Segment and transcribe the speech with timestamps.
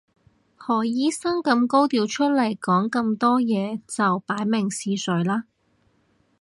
[0.57, 5.43] 何醫生咁高調出嚟講咁多嘢就擺明試水啦